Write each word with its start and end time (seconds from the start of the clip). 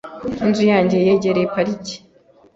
Inzu 0.45 0.63
yanjye 0.71 0.97
yegereye 1.05 1.47
parike. 1.53 1.95